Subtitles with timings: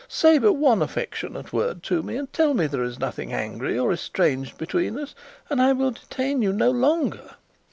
[0.07, 3.93] Say but one affectionate word to me, and tell me there is nothing angry or
[3.93, 5.13] estranged between us,
[5.47, 7.35] and I will detain you no longer."